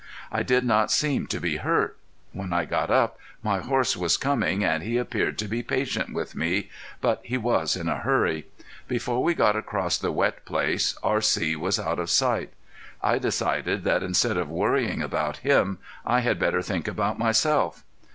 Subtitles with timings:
[0.31, 1.95] I did not seem to be hurt.
[2.31, 6.33] When I got up my horse was coming and he appeared to be patient with
[6.33, 8.47] me, but he was in a hurry.
[8.87, 11.55] Before we got across the wet place R.C.
[11.57, 12.51] was out of sight.
[13.03, 17.83] I decided that instead of worrying about him I had better think about myself.